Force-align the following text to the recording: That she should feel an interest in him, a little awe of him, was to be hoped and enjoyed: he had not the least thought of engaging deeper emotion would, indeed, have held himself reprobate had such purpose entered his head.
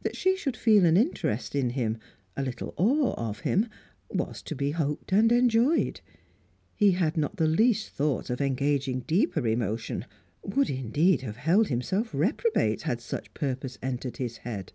That 0.00 0.16
she 0.16 0.34
should 0.34 0.56
feel 0.56 0.86
an 0.86 0.96
interest 0.96 1.54
in 1.54 1.68
him, 1.68 1.98
a 2.38 2.42
little 2.42 2.72
awe 2.78 3.12
of 3.28 3.40
him, 3.40 3.68
was 4.08 4.40
to 4.44 4.54
be 4.56 4.70
hoped 4.70 5.12
and 5.12 5.30
enjoyed: 5.30 6.00
he 6.74 6.92
had 6.92 7.18
not 7.18 7.36
the 7.36 7.46
least 7.46 7.90
thought 7.90 8.30
of 8.30 8.40
engaging 8.40 9.00
deeper 9.00 9.46
emotion 9.46 10.06
would, 10.42 10.70
indeed, 10.70 11.20
have 11.20 11.36
held 11.36 11.68
himself 11.68 12.14
reprobate 12.14 12.80
had 12.84 13.02
such 13.02 13.34
purpose 13.34 13.76
entered 13.82 14.16
his 14.16 14.38
head. 14.38 14.72